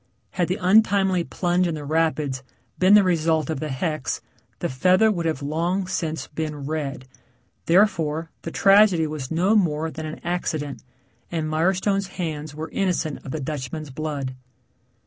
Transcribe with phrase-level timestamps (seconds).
[0.31, 2.41] Had the untimely plunge in the rapids
[2.79, 4.19] been the result of the hex
[4.57, 7.05] the feather would have long since been red,
[7.67, 10.81] therefore, the tragedy was no more than an accident
[11.31, 14.33] and Mirestone's hands were innocent of the Dutchman's blood.